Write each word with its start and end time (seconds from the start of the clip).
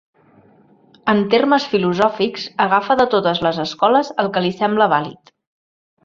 En 1.11 1.19
termes 1.33 1.67
filosòfics 1.73 2.47
agafa 2.67 2.97
de 3.01 3.07
totes 3.15 3.41
les 3.49 3.59
escoles 3.67 4.09
el 4.23 4.31
que 4.39 4.43
li 4.47 4.55
sembla 4.63 4.89
vàlid. 4.99 5.31